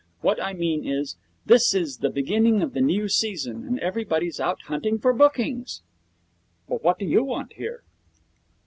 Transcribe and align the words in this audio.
What 0.21 0.41
I 0.41 0.53
mean 0.53 0.83
is, 0.83 1.15
this 1.45 1.75
is 1.75 1.97
the 1.97 2.09
beginning 2.09 2.63
of 2.63 2.73
the 2.73 2.81
new 2.81 3.07
season, 3.07 3.67
and 3.67 3.79
everybody's 3.81 4.39
out 4.39 4.59
hunting 4.63 4.97
for 4.97 5.13
bookings.' 5.13 5.83
'But 6.67 6.83
what 6.83 6.97
do 6.97 7.05
you 7.05 7.23
want 7.23 7.53
here?' 7.53 7.83